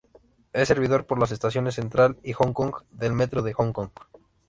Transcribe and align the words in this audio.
Es 0.51 0.69
servido 0.69 1.05
por 1.05 1.19
las 1.19 1.31
estaciones 1.31 1.75
Central 1.75 2.17
y 2.23 2.33
Hong 2.33 2.53
Kong 2.53 2.73
del 2.89 3.13
Metro 3.13 3.43
de 3.43 3.53
Hong 3.53 3.71
Kong. 3.71 3.91